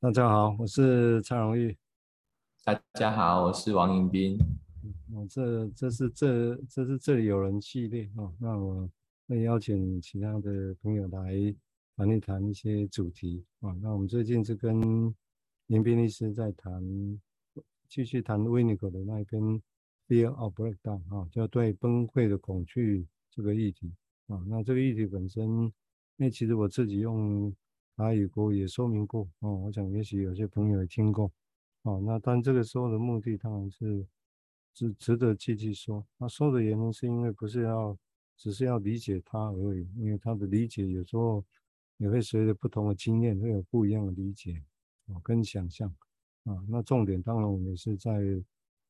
[0.00, 1.76] 大家好，我是蔡荣玉。
[2.64, 4.38] 大家好，我是王迎宾。
[5.12, 8.88] 我这这是这这是这里有人系列哦，那我
[9.26, 11.52] 会邀请其他的朋友来
[11.96, 13.74] 谈一谈一些主题啊。
[13.82, 14.80] 那我们最近是跟
[15.66, 16.80] 迎宾律师在谈，
[17.88, 19.42] 继续谈维尼口的那一篇
[20.06, 23.92] 《Fear of Breakdown》啊，就对崩溃的恐惧这个议题
[24.28, 24.40] 啊。
[24.46, 25.72] 那这个议题本身，因
[26.18, 27.52] 为其实我自己用。
[27.98, 31.28] 阿语国也说明过哦，我想也许有些朋友也听过
[31.82, 32.00] 哦。
[32.04, 34.06] 那但这个时候的目的当然是
[34.72, 36.06] 值值得继续说。
[36.16, 37.98] 那说的原因是因为不是要
[38.36, 41.44] 只是要理解他而已，因为他的理解有时候
[41.96, 44.62] 也会随着不同的经验会有不一样的理解
[45.06, 45.92] 哦跟想象
[46.44, 46.54] 啊。
[46.68, 48.20] 那重点当然我们也是在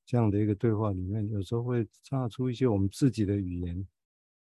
[0.04, 3.88] 这样的一个对话里面，有时候会插出一些我们自己的语言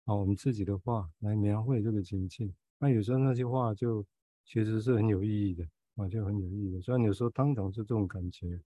[0.03, 2.53] 啊，我们自己的话来描绘这个情境。
[2.77, 4.05] 那有时候那些话就。
[4.45, 5.63] 其实是很有意义的
[5.95, 6.81] 啊，就很有意义的。
[6.81, 8.59] 虽然有时候当场是这种感觉，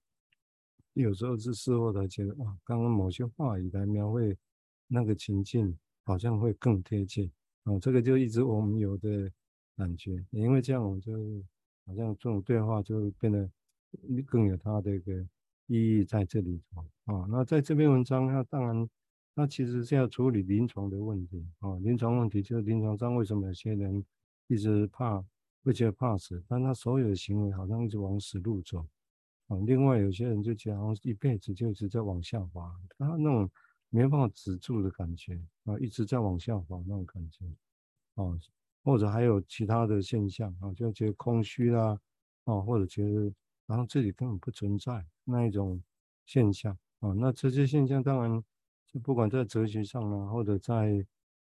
[0.94, 4.38] 有时候是事后才觉得啊，刚刚某些话语来描绘
[4.88, 7.30] 那个情境，好像会更贴切
[7.64, 7.78] 啊。
[7.80, 9.30] 这个就一直我们有的
[9.76, 11.12] 感觉，因为这样，我就
[11.86, 13.50] 好像这种对话就变得
[14.26, 15.12] 更有它的一个
[15.68, 16.82] 意义在这里头
[17.14, 17.28] 啊。
[17.30, 18.90] 那在这篇文章，它当然
[19.36, 21.76] 它其实是要处理临床的问题啊。
[21.80, 24.06] 临床问题就是临床上为什么有些人
[24.48, 25.22] 一直怕。
[25.64, 28.86] 会觉得怕死，但他所有的行为好像一直往死路走
[29.48, 29.58] 啊。
[29.66, 33.50] 另外有些人就觉得好像一辈子就一直在往下滑，他那种
[33.90, 37.46] 没办法止住的感觉啊，一直在往下滑那种感觉
[38.16, 38.26] 啊，
[38.84, 41.98] 或者还有其他的现象啊，就觉得空虚啦
[42.44, 43.34] 啊，或者觉得
[43.66, 45.82] 然后自己根本不存在那一种
[46.26, 47.14] 现象啊。
[47.14, 48.44] 那这些现象当然
[48.86, 51.06] 就不管在哲学上啊，或者在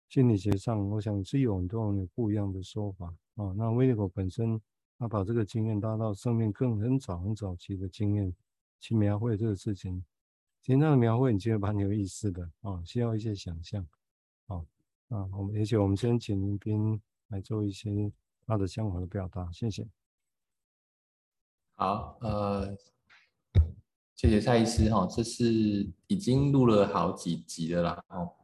[0.09, 3.15] 心理学上，我想是有很多人有不一样的说法。
[3.39, 4.61] 哦，那维尼口本身，
[4.99, 8.35] 他把这个经验拉到生命更很早很早期的经验
[8.81, 10.05] 去描绘这个事情，
[10.61, 13.87] 其实那个描绘你觉得蛮有意思的啊、哦，需要一些想象。
[14.49, 14.67] 好、哦，
[15.17, 18.13] 啊，我们而且我们先请林斌来做一些
[18.45, 19.89] 他的想法的表达，谢谢。
[21.77, 22.77] 好，呃，
[24.17, 28.35] 谢谢蔡医师哈，这是已经录了好几集的啦，哦。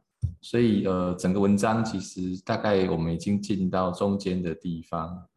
[0.45, 5.27] 所以呃，整个文章其实大概我们已经进到中间的地方，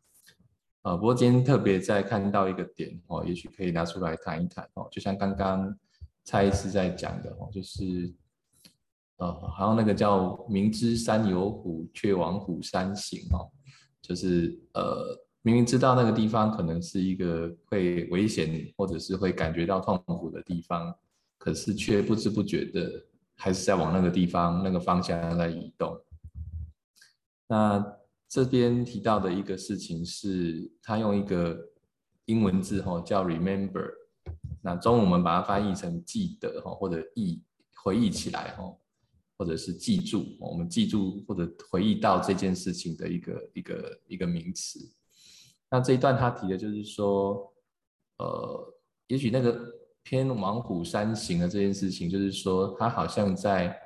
[0.83, 4.87] 呃，不过今天特别再看到一个点哦，也许可以拿出来谈一谈哦。
[4.91, 5.75] 就像刚刚
[6.25, 8.13] 蔡医师在讲的哦，就是
[9.17, 13.49] 呃，好像那个叫明知山有虎，却往虎山行哦，
[14.03, 20.95] 就是呃，明明知道那个地方可能是一个会危险或者是会感觉到痛苦的地方，
[21.39, 23.07] 可是却不知不觉的。
[23.41, 25.97] 还是在往那个地方、那个方向在移动。
[27.47, 27.97] 那
[28.29, 31.57] 这边提到的一个事情是，他用一个
[32.25, 33.91] 英文字吼叫 remember，
[34.61, 37.41] 那中文我们把它翻译成记得吼，或者忆
[37.85, 38.81] 回忆起来吼，
[39.39, 44.81] 或者是记住，我们记住或者回忆到这件事情的一个一个一个名词。
[45.71, 47.55] 那这一段他提的就是说，
[48.19, 48.75] 呃，
[49.07, 49.78] 也许那个。
[50.09, 53.79] 偏往虎山行的这件事情，就是说他好像在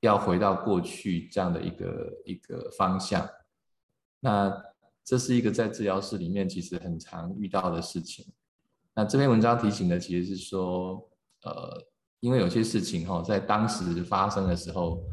[0.00, 3.28] 要回到过去这样的一个一个方向。
[4.20, 4.50] 那
[5.04, 8.24] 这是一个在治疗室里面其实很常遇到的事情。
[8.94, 10.94] 那这篇文章提醒的其实是说，
[11.42, 11.84] 呃，
[12.20, 15.04] 因为有些事情哈，在当时发生的时候，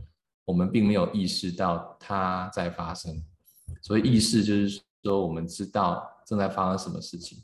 [0.45, 3.21] 我们并没有意识到它在发生。
[3.81, 7.39] 所以意识就是说，我们知道正在发生什么事情，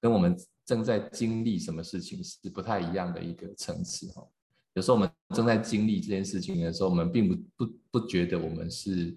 [0.00, 0.38] 跟我们。
[0.72, 4.26] 正在经历什么事情是不太一样的一个层次哈。
[4.72, 9.10] 有时候我们正在经历这件事情的时候，我们并不不不觉得我们是，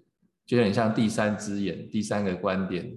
[0.46, 2.94] 就有点像第三只眼、第三个观点，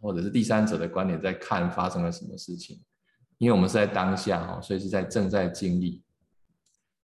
[0.00, 2.80] 或者是第三者的观点在看发生了什么事情。
[3.36, 6.02] 因为我们是在当下哈，所以是在正在经历。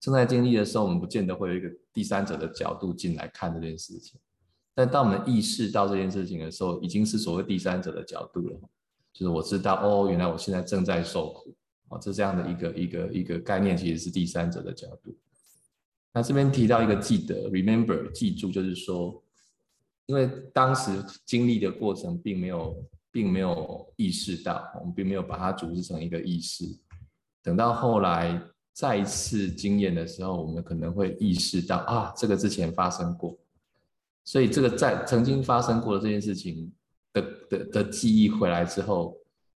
[0.00, 4.20] 正在经历的时候，我们不见得会有一个第三者的角度进来看这件事情。
[4.74, 8.58] 但当我们意识到这件事情的时候，已经是所谓第三者的角度了。
[9.12, 11.54] 就是我知道哦，原来我现在正在受苦
[11.88, 15.14] 哦，这这样的一个一个一个概念，其实是第三者的角度。
[16.14, 19.22] 那这边提到一个记得，remember，记住，就是说，
[20.06, 20.90] 因为当时
[21.26, 26.64] 经历的过程并没有并没有意识到，我们并没有把它组织成一个意识。
[27.42, 28.42] 等到后来
[28.72, 33.36] 再一次经验的时候，我们可能会意识到啊，这个之前发生过，
[34.24, 36.72] 所以这个在曾经发生过的这件事情。
[37.12, 39.16] 的的的记忆回来之后，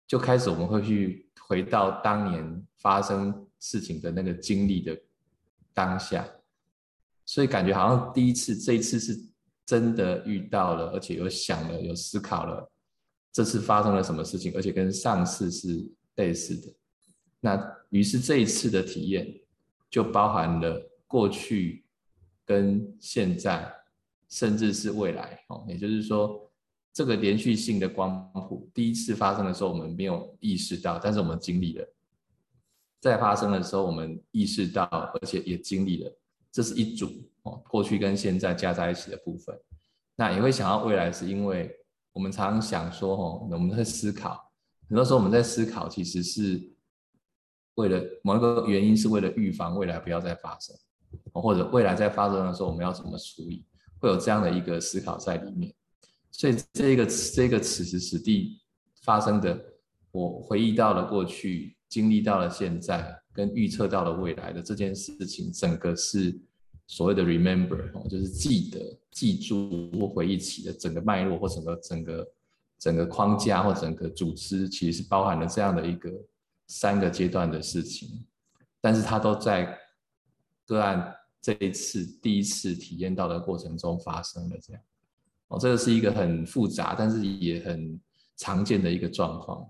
[0.06, 4.98] 就开始我们会去回到当年发生事情的那个经历的
[5.74, 6.26] 当下，
[7.24, 9.18] 所以感觉好像第一次，这一次是
[9.64, 12.70] 真的遇到了，而且有想了，有思考了，
[13.32, 16.74] 这次发生了什么事情，而且跟上次是类似的。
[17.40, 19.26] 那于是这一次的体验
[19.90, 21.84] 就包含了过去
[22.44, 23.72] 跟现在，
[24.28, 25.64] 甚至是未来哦。
[25.68, 26.41] 也就是说，
[26.92, 31.84] 这个连续性的光谱第一次发生的时候，我们没有意识到，但是我们经历了；
[33.00, 36.18] 再发生的时候，我们意识到，而且也经历了。
[36.50, 37.10] 这是一组
[37.44, 39.58] 哦，过去跟现在加在一起的部分。
[40.14, 41.74] 那也会想到未来，是因为
[42.12, 44.52] 我们常常想说哦，我们在思考，
[44.86, 46.62] 很多时候我们在思考，其实是
[47.76, 50.76] 为了某一个原因，是为了预防未来不要再发生，
[51.32, 53.64] 或者未来在发生的时候我们要怎么处理，
[53.98, 55.74] 会有这样的一个思考在里面。
[56.32, 58.58] 所以这个这个此时此地
[59.02, 59.58] 发生的，
[60.10, 66.36] 我回忆到了过去，经历到了现在，跟预测到了未来的这件事情，整个是
[66.86, 72.28] 所谓的 remember，就是记得、记住或回忆起的整个脉络或整个整个
[72.78, 76.10] 整个框架或整个组织，其实是包含了这样的一个
[76.66, 78.24] 三个阶段的事情，
[78.80, 79.78] 但是它都在
[80.66, 84.82] 个案这一次第一次体验到的过程中发生了这样。
[85.52, 88.00] 哦，这个是一个很复杂，但是也很
[88.38, 89.62] 常见的一个状况。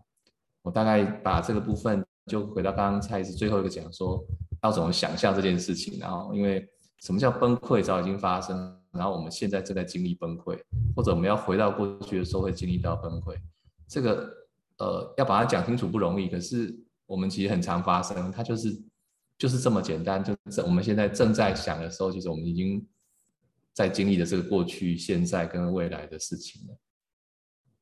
[0.63, 4.25] 我大概把这个部分就回到刚刚蔡医师最后一个讲说，
[4.63, 5.99] 要怎么想象这件事情。
[5.99, 6.65] 然后，因为
[7.01, 10.57] 什么叫崩溃早已经发生，然后我们现在正在经历崩溃，
[10.95, 13.35] 或者我们要回到过去的时候会经历到崩溃。
[13.89, 14.33] 这个
[14.79, 16.73] 呃，要把它讲清楚不容易，可是
[17.07, 18.81] 我们其实很常发生，它就是
[19.37, 20.23] 就是这么简单。
[20.23, 22.87] 就是我们现在正在想的时候，其实我们已经。
[23.75, 26.75] 在经历的这个过去、现在跟未来的事情呢，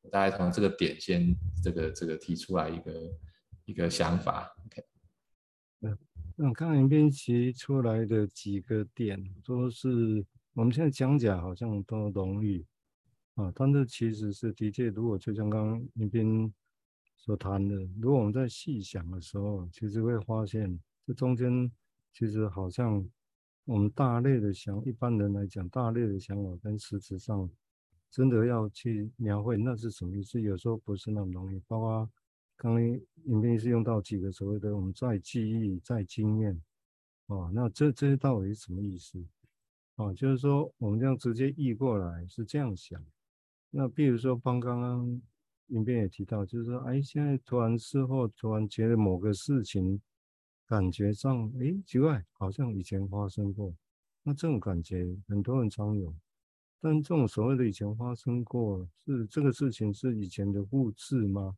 [0.08, 1.34] 大概从这个点先
[1.64, 2.92] 这个这个提出来一个
[3.64, 4.54] 一个想法。
[4.66, 4.84] OK，
[5.81, 5.98] 嗯，
[6.37, 12.64] 那刚才您提出来的几个点，都是我们现在讲讲好像都容易
[13.34, 16.54] 啊，但是其实是的确，如果就像刚刚您斌
[17.16, 21.69] 所谈的，如果我们在细想的时候，其实会发现这中间
[22.12, 23.04] 其实好像。
[23.70, 27.49] 我们大类的想，一般人来讲，大类的想法跟实质上
[28.11, 30.40] 真的要去描绘，那是什么意思？
[30.40, 31.61] 有时候不是那么容易。
[31.69, 32.11] 包括
[32.56, 32.82] 刚刚
[33.26, 36.61] 影片是用到几个所谓的我们在记忆、在经验，
[37.26, 39.25] 哦，那这这些到底是什么意思？
[39.94, 43.00] 哦，就是说我们这样直接译过来是这样想。
[43.70, 45.23] 那比如说，帮刚刚
[45.69, 50.00] 影片也提到，就是说，哎，现在突然事后突然觉得某个事情。
[50.70, 53.75] 感觉上，哎，奇怪，好像以前发生过。
[54.22, 56.14] 那这种感觉很多人常有，
[56.81, 61.56] 但这种所谓的以前发生过，是这个事情是以前的物质吗？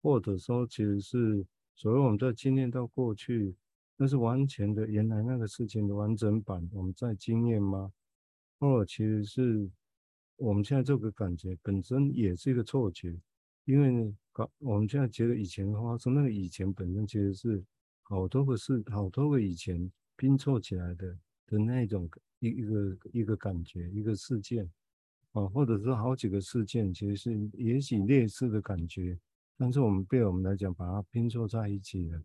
[0.00, 1.44] 或者说，其实是
[1.74, 3.54] 所谓我们在经验到过去，
[3.98, 7.92] 那是完全的原来那个事情的完整版，我们在经验吗？
[8.58, 9.70] 或者其实是
[10.36, 13.14] 我们现在这个感觉本身也是一个错觉，
[13.66, 14.16] 因为呢，
[14.60, 17.62] 我们现在觉得以前发生那个以前本身其实是。
[18.12, 22.06] 好多个是好多个以前拼凑起来的的那种
[22.40, 24.70] 一一个一个感觉一个事件
[25.32, 29.18] 啊，或者是好几个事件，其实是也许类似的感觉，
[29.56, 32.22] 但是我们对我们来讲把它拼凑在一起了，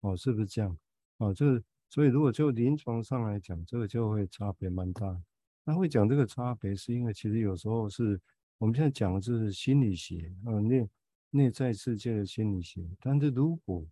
[0.00, 0.76] 哦，是不是这样？
[1.16, 5.18] 哦，这个所以如果就临床上来讲，这个就会差别蛮大。
[5.64, 8.20] 那会讲这个差别，是因为其实有时候是
[8.58, 10.86] 我们现在讲的是心理学啊，内
[11.30, 13.82] 内在世界的心理学，但是如果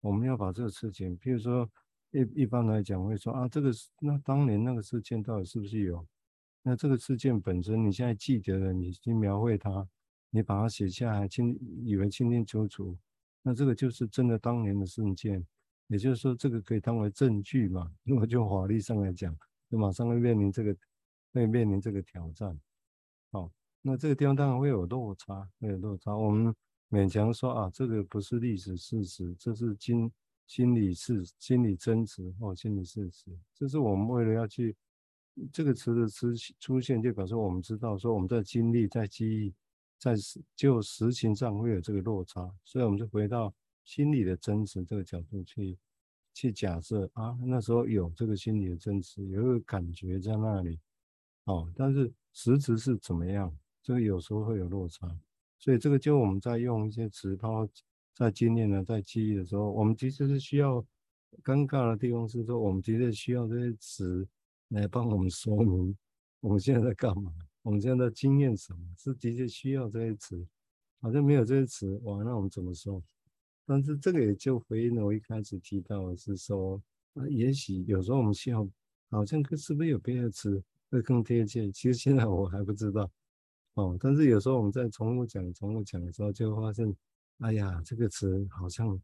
[0.00, 1.68] 我们要把这个事情，比如说
[2.12, 6.06] 一一般来讲会说啊，这个是那当年那个事件到底是不是有？
[6.62, 9.88] 那这个事件本身你现在记得了，你去描绘它，
[10.30, 12.96] 你把它写下来，清以为清清楚楚，
[13.42, 15.44] 那这个就是真的当年的事件，
[15.88, 17.90] 也就是说这个可以当为证据嘛？
[18.04, 19.36] 如果就法律上来讲，
[19.70, 20.76] 就马上会面临这个
[21.32, 22.58] 会面临这个挑战。
[23.32, 23.50] 好，
[23.82, 26.16] 那这个地方当然会有落差，会有落差。
[26.16, 26.54] 我们。
[26.90, 30.10] 勉强说啊，这个不是历史事实，这是经
[30.46, 33.30] 心理事心理真实或心理事实。
[33.54, 34.74] 这是我们为了要去
[35.52, 39.52] 这个词的词出现，就表示我们知道说我们在经历、在记忆、
[39.98, 40.14] 在
[40.56, 43.52] 就实情上会有这个落差，所以我们就回到
[43.84, 45.76] 心理的真实这个角度去
[46.32, 50.80] 去假设啊，那时候有这个心理的真实，有一个感觉在那里，
[51.44, 55.06] 哦，但是实质是怎么样，这个有时候会有落差。
[55.58, 57.68] 所以这个就我们在用一些词，包括
[58.14, 60.84] 在经验呢，在记忆的时候，我们其实是需要
[61.42, 64.26] 尴尬的地方是说，我们其实需要这些词
[64.68, 65.96] 来帮我们说明
[66.40, 70.46] 我们现在在干嘛，我们现在在经验什么，是的确需要这些词。
[71.00, 73.00] 好像没有这些词，哇，那我们怎么说？
[73.64, 76.82] 但是这个也就回应了我一开始提到的是说，
[77.14, 78.68] 啊，也许有时候我们需要，
[79.08, 80.60] 好像是不是有别的词
[80.90, 81.70] 会更贴切？
[81.70, 83.08] 其实现在我还不知道。
[83.78, 86.92] 哦，但是有时候我们在重复讲、重复讲的时候，就会发现，
[87.38, 89.00] 哎呀，这个词好像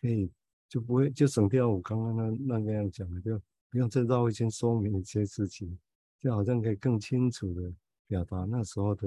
[0.00, 0.30] 可以
[0.66, 3.38] 就不会就省掉我刚刚那那个样讲的，就
[3.68, 5.78] 不用再绕一圈说明一些事情，
[6.18, 7.70] 就好像可以更清楚的
[8.06, 9.06] 表达那时候的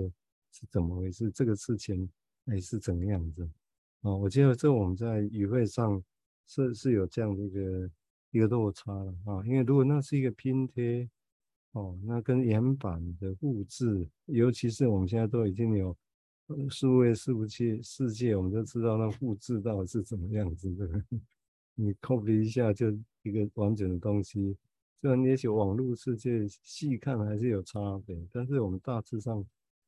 [0.52, 2.08] 是怎么回事，这个事情
[2.46, 3.50] 哎是怎么样子。
[4.02, 6.00] 哦，我觉得这我们在语汇上
[6.46, 7.92] 是是有这样的一个
[8.30, 11.10] 一个落差了啊，因为如果那是一个拼贴。
[11.78, 15.96] 哦，那跟原版的复制，尤其是我们现在都已经有
[16.72, 21.04] 数位伺服器世界，我们就知道那复制到底是怎么样子的。
[21.80, 22.92] 你 copy 一下就
[23.22, 24.58] 一个完整的东西，
[25.00, 29.46] 虽然也许网络世界细看还是有差别，但是我们大致上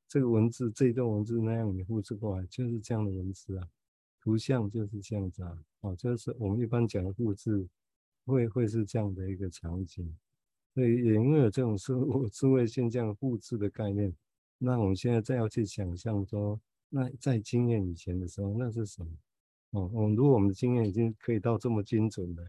[0.08, 3.68] 这个文字这一段文字那样你复制过来就是这样的文字啊，
[4.22, 7.68] 图像就是这样子啊，哦，就是我们一般讲的复制
[8.26, 10.16] 会会是这样的一个场景。
[10.74, 14.14] 所以也因为有这种社会社会现象复制的概念，
[14.58, 16.60] 那我们现在再要去想象说，
[16.90, 19.12] 那在经验以前的时候，那是什么？
[19.72, 22.44] 哦，我们如果我们的经验已经可以到这么精准的，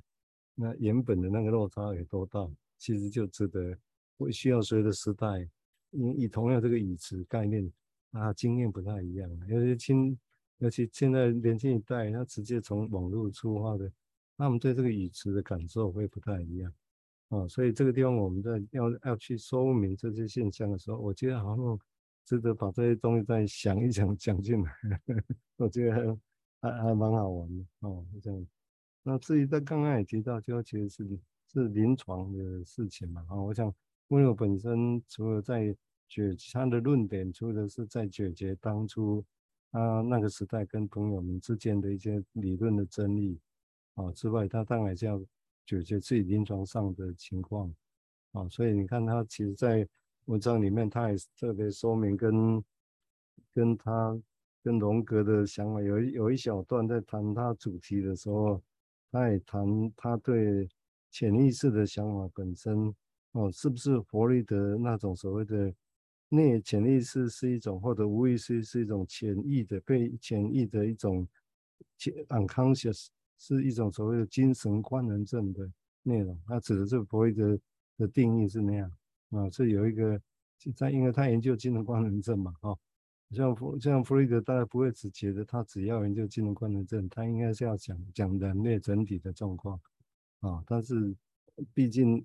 [0.55, 2.49] 那原本的那个落差有多大？
[2.79, 3.77] 其实就值得，
[4.17, 5.47] 会需要随着时代，
[5.91, 7.71] 因以同样这个语词概念，
[8.13, 10.19] 啊，经验不太一样，尤其亲，
[10.59, 13.93] 尤其现在年轻一代，他直接从网络出发的，
[14.37, 16.73] 那我们对这个语词的感受会不太一样。
[17.31, 21.79] 啊，所以这个地方我们在要要去说明这些现象的时候，我觉得好像
[22.25, 24.73] 值得把这些东西再想一想讲进来，
[25.57, 26.19] 我觉得
[26.61, 28.05] 还还蛮好玩的哦。
[28.21, 28.47] 这样，
[29.05, 33.25] 那至于在刚刚也提到，就其实是是临床的事情嘛。
[33.29, 33.73] 啊，我想
[34.09, 35.73] 温柔本身除了在
[36.09, 39.25] 解他的论点，除了是在解决当初
[39.71, 43.39] 啊那个时代跟朋友们之间的一些理论的争议
[43.95, 45.23] 啊之外，他当然是要。
[45.71, 47.73] 解决自己临床上的情况
[48.33, 49.87] 啊，所以你看他其实，在
[50.25, 52.65] 文章里面，他也特别说明跟
[53.55, 54.21] 跟他
[54.65, 58.61] 跟荣格的想法有一有一小段在谈他主题的时候，
[59.13, 60.69] 他也谈他对
[61.09, 62.93] 潜意识的想法本身
[63.31, 65.73] 哦，是不是弗洛伊德那种所谓的
[66.31, 71.29] 内潜意识是一种，或者无意识是一种潜意的被潜意的一种
[72.29, 73.07] unconscious。
[73.41, 75.67] 是一种所谓的精神官能症的
[76.03, 77.59] 内容，它指的是弗洛伊德
[77.97, 78.93] 的定义是那样。
[79.31, 80.21] 啊，是有一个
[80.77, 82.77] 在，因为他研究精神官能症嘛，哈，
[83.31, 89.81] 像弗像弗洛伊德大概不会只觉得他只要研究精神官能症，他应该是要讲讲人类整体的状况。
[90.41, 91.17] 啊，但是
[91.73, 92.23] 毕竟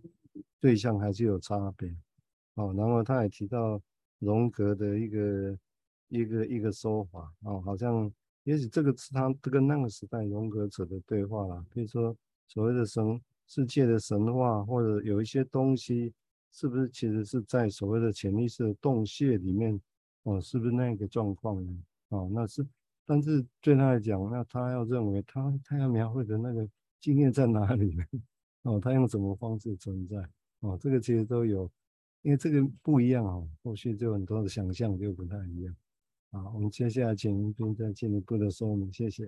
[0.60, 1.96] 对象还是有差别，
[2.56, 3.82] 哦，然后他也提到
[4.20, 5.58] 荣格的一个
[6.10, 7.32] 一个一个说法。
[7.44, 8.12] 啊，好像。
[8.46, 12.16] 也许这个是他这个那个时代荣格者的对话啦，比如说
[12.48, 16.14] 所谓的神世界的神话，或者有一些东西，
[16.52, 19.80] 是不是其实是在所谓的潜意识的洞穴里面？
[20.24, 21.84] 哦，是不是那个状况呢？
[22.10, 22.66] 哦，那是，
[23.06, 26.68] 但是对他来讲，那他要认为他他要描绘的那个
[27.00, 28.04] 经验在哪里呢？
[28.64, 30.18] 哦，他用什么方式存在？
[30.62, 31.70] 哦，这个其实都有，
[32.22, 35.76] 因为这个不一样哦，后续就很多的想象就不太一样。
[36.36, 39.24] 好，我们接下来请云彬再进一步的说明，谢谢。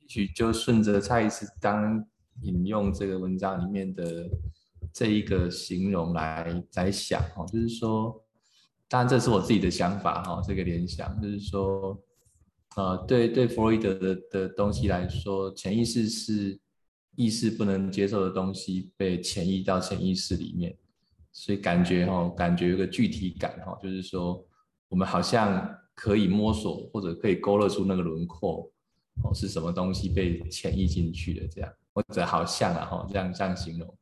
[0.00, 2.06] 也许就顺着蔡医师刚
[2.42, 4.28] 引用这个文章里面的
[4.92, 8.22] 这一个形容来来想哦，就是说，
[8.88, 11.98] 当然这是我自己的想法哈，这个联想就是说，
[12.76, 16.60] 呃，对对，弗洛伊德的的东西来说，潜意识是
[17.16, 20.76] 意识不能接受的东西被潜移到潜意识里面。
[21.32, 24.44] 所以感觉哈，感觉有个具体感哈，就是说
[24.88, 28.70] 我们好像可以摸索或者可以勾勒出那个轮廓
[29.22, 33.98] 哦，是什么东西被潜意进去的这样，或者好像啊哈，这样这样形容。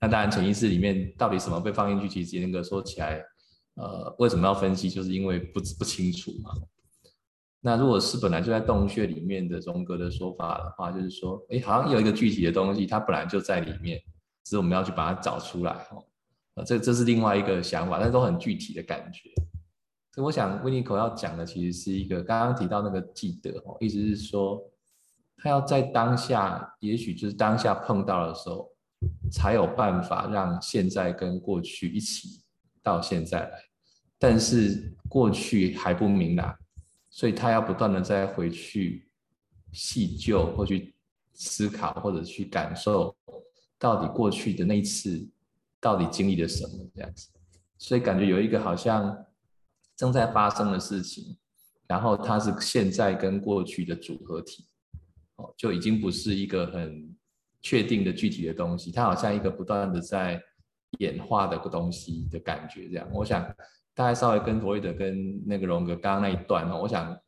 [0.00, 3.22] 那当然潜意识里面到底什么被放进去，其实那个说起来，
[3.74, 6.50] 呃，为什么要分析，就是因为不不清楚嘛。
[7.60, 14.00] 那如果是本来就在洞穴里面的荣格的说法的话，就是说，哎，好像有一个具体的东西，它本来就在里面，
[14.44, 15.96] 只是我们要去把它找出来哈。
[16.54, 19.30] 啊，这这是另外一个想法，但是都很具体的感觉。
[20.14, 24.62] 所以我想，维尼口要讲的其实是一个刚刚提到那个记得哦，意思是说，
[25.38, 28.68] 他要在当下，也许就是当下碰到的时候，
[29.30, 32.42] 才有办法让现在跟过去一起
[32.82, 33.58] 到现在来。
[34.18, 36.54] 但是过去还不明朗，
[37.08, 39.08] 所以他要不断的再回去
[39.72, 40.94] 细究，或去
[41.32, 43.16] 思考，或者去感受，
[43.78, 45.26] 到底过去的那一次。
[45.82, 47.28] 到底经历了什么这样子，
[47.76, 49.26] 所以感觉有一个好像
[49.96, 51.36] 正在发生的事情，
[51.88, 54.64] 然后它是现在跟过去的组合体，
[55.36, 57.12] 哦，就已经不是一个很
[57.60, 60.40] 确定的具体的东西，它好像一个不断的在
[61.00, 63.08] 演化的东西的感觉这样。
[63.12, 63.42] 我想
[63.92, 67.18] 大概稍微跟弗洛伊德跟那个荣格刚刚那一段哦，我想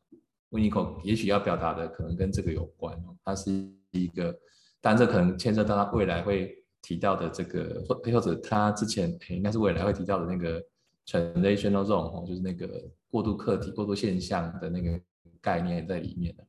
[0.51, 3.51] 温尼科也许要表达的可能跟这个有关哦，他是
[3.91, 4.33] 一个，
[4.79, 10.63] 但这可能牵涉到他未来会提到的这个，或或者他之前应该是未来会提到的那个
[11.07, 15.01] translational zone，就是那个过渡客体、过渡现象的那个
[15.41, 16.43] 概念在里面的，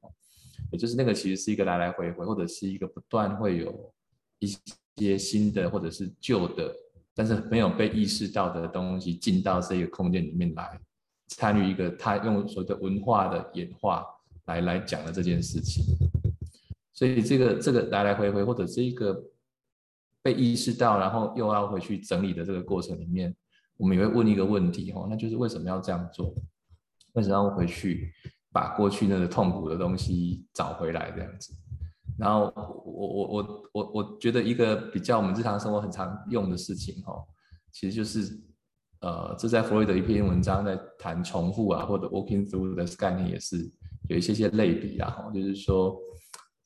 [0.71, 3.95] 也就是那个其实是一个来来回回，或者是一个不断会有
[4.41, 4.47] 一
[4.99, 6.75] 些新的或者是旧的。
[7.19, 10.79] 但是没有被意识到的东西进到这个空间里面来，
[11.29, 14.05] 参与一个他用所谓的文化的演化
[14.45, 15.83] 来来讲的这件事情，
[16.93, 19.19] 所以这个这个来来回回或者是一个
[20.27, 23.33] 被意识到，然后又要回去整理的这个过程里面，
[23.77, 26.35] 我们也会问一个问题哦，那就是为什么要这样做？
[27.13, 28.13] 为什么要回去
[28.51, 31.53] 把过去那个痛苦的东西找回来这样子？
[32.19, 32.53] 然后
[32.85, 37.23] 我我我我我觉得一个比较我们日常生活很常用的事情哦，
[37.71, 38.37] 其实就是
[39.01, 43.71] 呃，这在弗洛伊德一篇文章在谈重复啊，或者 walking through 的概念也是
[44.09, 45.97] 有一些些类比啊，就是说，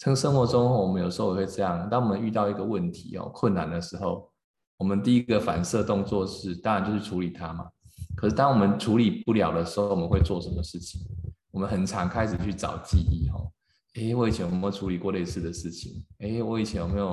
[0.01, 4.27] 从生活中我们有时候也会这样，当我们遇到一个问题哦，困难的时候，
[4.79, 7.69] 我们第一个反射动作是，当然就是处理它嘛。
[8.17, 11.03] 可是当我们处理不了的时候，我们会做什么事情？
[11.51, 13.39] 我们很常开始去找记忆哈。
[13.97, 16.03] 诶，我以前有没有处理过类似的事情？
[16.21, 17.09] 诶，我以前有没有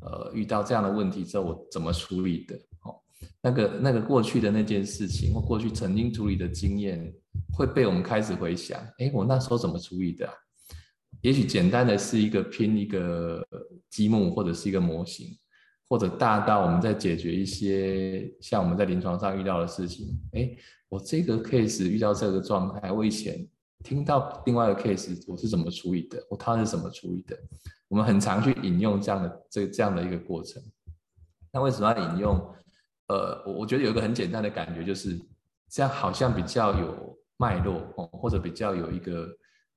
[0.00, 2.56] 呃遇到这样的问题之后，我怎么处理的？
[2.84, 2.96] 哦，
[3.42, 7.12] 那个那个过去的那件事情或过去曾经处理的经验，
[7.54, 8.80] 会被我们开始回想。
[9.00, 10.26] 诶，我那时候怎么处理的？
[11.22, 13.44] 也许简单的是一个拼一个
[13.90, 15.36] 积木，或者是一个模型，
[15.88, 20.08] 或者大到我们在解决一些像我们在临床上遇到的事情。
[20.32, 20.50] 哎，
[20.88, 23.48] 我这个 case 遇到这个状态，我以前。
[23.84, 26.24] 听到另外一个 case，我是怎么处理的？
[26.30, 27.36] 我他是怎么处理的？
[27.88, 30.62] 我们很常去引用这样的这这样的一个过程。
[31.52, 32.38] 那为什么要引用？
[33.08, 35.18] 呃，我我觉得有一个很简单的感觉，就是
[35.68, 39.26] 这样好像比较有脉络哦，或者比较有一个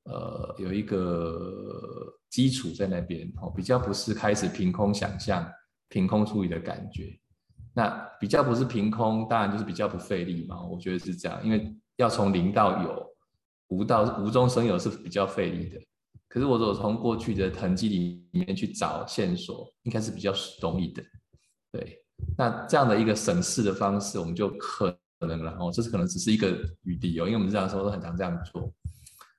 [0.06, 5.48] 呃有一个基础在那边哦，比较不是开始凭空想象、
[5.90, 7.16] 凭空处理的感觉。
[7.74, 7.90] 那
[8.20, 10.64] 比较不是凭空，当然就是比较不费力嘛。
[10.64, 13.06] 我觉得是这样，因为要从零到有。
[13.70, 15.82] 无到无中生有是比较费力的，
[16.30, 21.02] 可是我如果从过去的痕迹里面去找线索，应该是比较容易的。
[21.72, 21.98] 对，
[22.38, 28.72] 那这样的一个审视的方式，我们就可能然后这是可能只是一个余地哦，因为我们日常生活都很常这样做，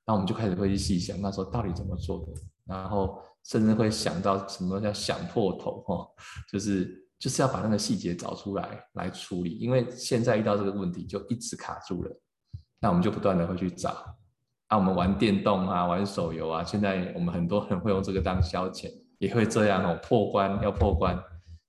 [0.07, 2.33] 那我们就开始会去细想，那时候到底怎么做的，
[2.65, 6.09] 然后甚至会想到什么叫想破头哈，
[6.51, 12.21] 就是就是要把那个细节找出来来处理，因为现在遇到这个问题就一直卡住了。
[12.79, 13.91] 那我们就不断的会去找，
[14.69, 18.89] 啊，我们玩电动啊，玩手游啊，现在我们很多人会用这个当消遣，
[19.19, 21.19] 也会这样哦，破关要破关，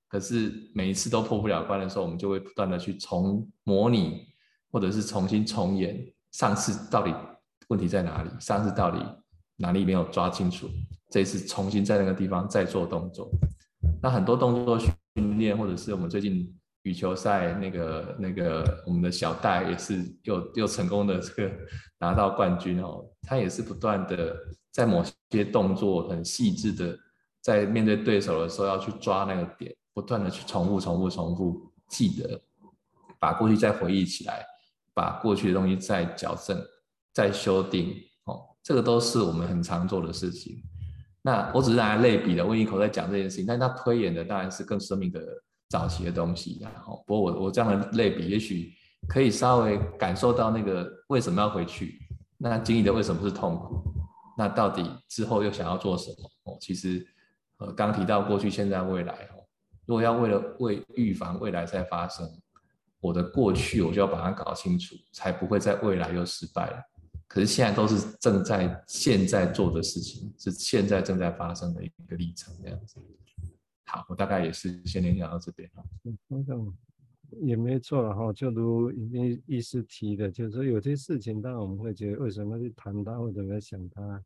[0.10, 4.28] 可是每一次都破不了关的时候，我们就会不断的去重模拟，
[4.69, 5.97] 或者是重新重演
[6.34, 7.15] 上次到底
[7.67, 8.97] 问题在哪里，上次到底
[9.58, 10.67] 哪里没有抓清楚，
[11.12, 13.30] 这一次重新在那个地方再做动作，
[14.01, 16.53] 那很多动作训练，或者是我们最近。
[16.84, 21.51] 羽球赛那个那个，我们的小戴也是又又成功的这个
[21.99, 23.03] 拿到冠军哦。
[23.23, 24.34] 他也是不断的
[24.71, 26.97] 在某些动作很细致的，
[27.41, 32.39] 在面对对手的时候要去抓那个点，不断的去重复重复重复记得，
[33.19, 34.45] 把过去再回忆起来，
[34.93, 36.58] 把过去的东西再矫正、
[37.17, 38.39] 再修订哦。
[38.62, 40.62] 这个都是我们很常做的事情。
[41.23, 45.19] 那我只是拿来类比的，温尼科在讲这件事情，但他推演的当然是更生命的。
[45.69, 48.71] 早期的东西，然后不过我我这样的类比，也许
[49.06, 51.99] 可以稍微感受到那个为什么要回去，
[52.38, 53.84] 那经历的为什么是痛苦，
[54.38, 56.32] 那到底之后又想要做什么？
[56.45, 57.06] 哦，其实
[57.58, 59.43] 呃刚提到过去、现在、未来哦，
[59.86, 62.25] 如果要为了为预防未来再发生，
[63.01, 66.82] 我的过去我就要把它搞清楚，才不会在未来又失败了。
[67.27, 72.99] 可是现在都是正在现在做的事情，是现在正在发生的一个历程，这样子。
[73.85, 75.83] 好，我大概也是先联想到这边哈。
[76.03, 76.77] 嗯，好像
[77.41, 78.33] 也没错了哈。
[78.33, 84.23] 就如医医师提的，就是说有些事情，当然我们会觉得为什么去谈它，或者要想它。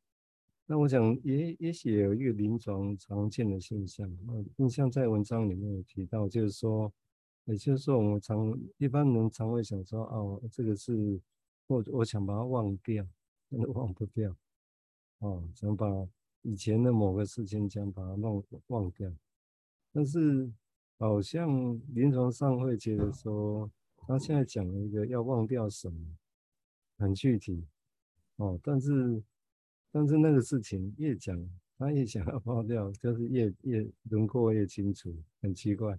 [0.66, 6.92] 那我想也也许有一个临床常见的现象，嗯，你像在文章里面有提到，就是说，
[7.46, 11.20] 也就是说我们常一般人常会想说，哦，这个是
[11.72, 13.08] 我我想把它忘掉，
[13.50, 14.36] 真的忘不掉，
[15.20, 15.88] 哦，想把
[16.42, 19.10] 以前的某个事情想把它弄忘掉。
[19.94, 20.52] 但是，
[20.98, 26.18] 好像临床上会觉得说，他现在讲了一个要忘掉什么，
[26.98, 27.66] 很具体，
[28.36, 29.24] 哦，但是，
[29.92, 35.98] 但是那个事情越讲，他越想要 忘掉，就是越越轮廓越清楚，很奇怪，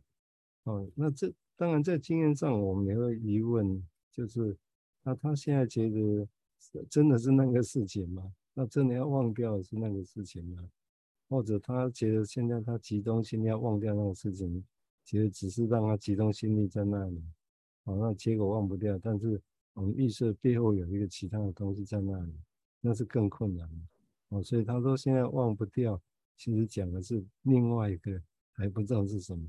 [0.64, 4.56] 哦，那这当然在经验上我们也会疑问，就是
[5.02, 6.26] 那他现在觉得
[6.88, 8.32] 真的是那个事情吗？
[8.54, 10.70] 那真的要忘掉是那个事情吗？
[11.28, 14.62] 或者他觉得现在他集中心要忘掉那个事情，
[15.02, 17.22] 其实只是让他集中心力在那里，
[17.84, 19.40] 好，那结果忘不掉，但是
[19.72, 22.34] 我们预设背后有一个其他的东西在那里，
[22.80, 25.98] 那是更困难的，哦，所以他说现在忘不掉，
[26.36, 29.48] 其实讲的是另外一个还不知道是什么，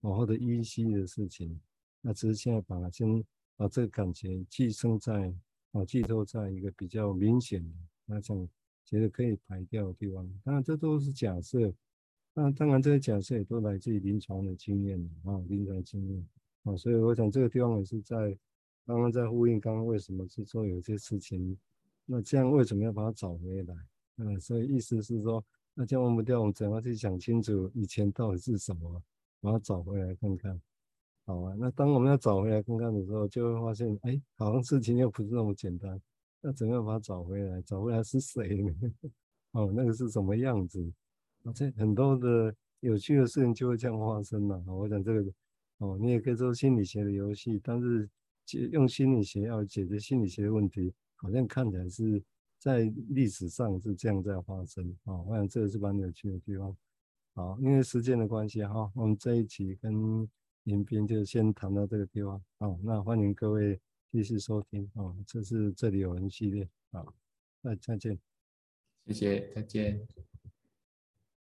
[0.00, 1.60] 往后的依稀的事情，
[2.00, 3.24] 那只是现在把它先
[3.60, 5.30] 把这个感觉寄生在，
[5.72, 8.48] 啊，寄托在一个比较明显的那种
[8.86, 11.70] 觉得可以排掉的地方，当然这都是假设，
[12.32, 16.26] 那当然这些假设也都来自于临床的经验啊，临床经验。
[16.62, 18.34] 啊，所以我想这个地方也是在
[18.86, 21.54] 刚刚在呼应刚刚为什么是做有些事情，
[22.06, 23.74] 那这样为什么要把它找回来？
[24.16, 25.44] 嗯，所以意思是说，
[25.74, 29.02] 那这样忘不掉，我们怎样去想清楚以前到底是什么，
[29.42, 30.58] 把它找回来看看。
[31.30, 36.00] 好啊，那当我们要找回来刚刚的时候，就会发现，哎，好像事情又不是那么简单。
[36.40, 37.62] 那怎么样把它找回来？
[37.62, 38.74] 找回来是谁呢？
[39.52, 40.92] 哦，那个是什么样子？
[41.44, 44.60] 而且很多的有趣的事情就会这样发生了。
[44.66, 45.32] 我想这个。
[45.78, 48.10] 哦，你也可以做心理学的游戏，但是
[48.44, 52.20] 解用心理学要解决心理学的问题，好像看起来是
[52.58, 54.94] 在历史上是这样在发生。
[55.04, 56.76] 哦，我想这个是蛮有趣的地方。
[57.34, 60.28] 好，因为时间的关系哈，我们这一期跟
[60.64, 62.42] 影片就先谈到这个地方。
[62.58, 63.80] 好，那欢迎各位
[64.12, 64.90] 继续收听。
[64.94, 66.68] 哦，这是这里有人系列。
[66.92, 67.14] 好，
[67.62, 68.18] 那再见。
[69.06, 70.06] 谢谢，再见。